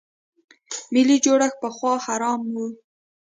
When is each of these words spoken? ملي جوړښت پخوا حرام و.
ملي 0.93 1.17
جوړښت 1.25 1.55
پخوا 1.61 1.93
حرام 2.05 2.41
و. 2.53 2.55